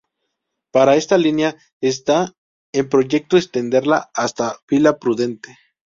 [0.71, 2.33] Para esta línea, está
[2.73, 5.59] en proyecto extenderla hasta Vila Prudente.